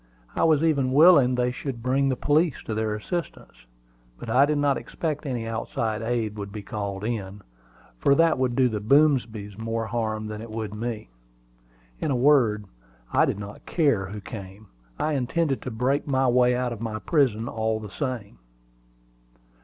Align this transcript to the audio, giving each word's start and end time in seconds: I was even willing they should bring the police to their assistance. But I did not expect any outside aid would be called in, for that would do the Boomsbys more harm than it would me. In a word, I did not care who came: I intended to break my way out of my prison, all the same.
I 0.35 0.43
was 0.45 0.63
even 0.63 0.93
willing 0.93 1.35
they 1.35 1.51
should 1.51 1.83
bring 1.83 2.09
the 2.09 2.15
police 2.15 2.63
to 2.63 2.73
their 2.73 2.95
assistance. 2.95 3.67
But 4.17 4.31
I 4.31 4.47
did 4.47 4.57
not 4.57 4.75
expect 4.75 5.27
any 5.27 5.45
outside 5.45 6.01
aid 6.01 6.39
would 6.39 6.51
be 6.51 6.63
called 6.63 7.03
in, 7.03 7.43
for 7.99 8.15
that 8.15 8.39
would 8.39 8.55
do 8.55 8.67
the 8.67 8.79
Boomsbys 8.79 9.59
more 9.59 9.85
harm 9.85 10.25
than 10.25 10.41
it 10.41 10.49
would 10.49 10.73
me. 10.73 11.11
In 11.99 12.09
a 12.09 12.15
word, 12.15 12.65
I 13.13 13.25
did 13.25 13.37
not 13.37 13.67
care 13.67 14.07
who 14.07 14.21
came: 14.21 14.69
I 14.99 15.13
intended 15.13 15.61
to 15.61 15.69
break 15.69 16.07
my 16.07 16.27
way 16.27 16.55
out 16.55 16.73
of 16.73 16.81
my 16.81 16.97
prison, 16.97 17.47
all 17.47 17.79
the 17.79 17.91
same. 17.91 18.39